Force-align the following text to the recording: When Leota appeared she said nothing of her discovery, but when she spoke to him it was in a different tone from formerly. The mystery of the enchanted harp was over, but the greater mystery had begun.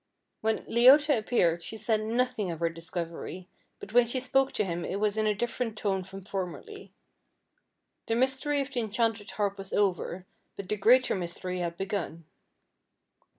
When 0.39 0.63
Leota 0.65 1.15
appeared 1.15 1.61
she 1.61 1.77
said 1.77 2.03
nothing 2.03 2.49
of 2.49 2.59
her 2.59 2.71
discovery, 2.71 3.47
but 3.79 3.93
when 3.93 4.07
she 4.07 4.19
spoke 4.19 4.51
to 4.53 4.63
him 4.63 4.83
it 4.83 4.95
was 4.99 5.15
in 5.15 5.27
a 5.27 5.35
different 5.35 5.77
tone 5.77 6.03
from 6.03 6.23
formerly. 6.25 6.91
The 8.07 8.15
mystery 8.15 8.61
of 8.61 8.71
the 8.71 8.79
enchanted 8.79 9.29
harp 9.29 9.59
was 9.59 9.71
over, 9.73 10.25
but 10.55 10.67
the 10.69 10.75
greater 10.75 11.13
mystery 11.13 11.59
had 11.59 11.77
begun. 11.77 12.25